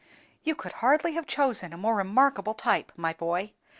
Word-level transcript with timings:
"You 0.41 0.55
could 0.55 0.71
hardly 0.71 1.13
have 1.13 1.27
chosen 1.27 1.73
a 1.73 1.77
more 1.77 1.95
remarkable 1.95 2.55
type, 2.55 2.91
my 2.97 3.13
boy. 3.13 3.53